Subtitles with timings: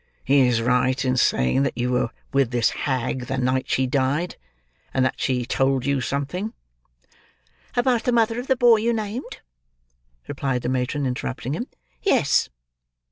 [0.23, 4.35] "He is right in saying that you were with this hag the night she died;
[4.95, 6.53] and that she told you something—"
[7.75, 9.41] "About the mother of the boy you named,"
[10.27, 11.67] replied the matron interrupting him.
[12.01, 12.49] "Yes."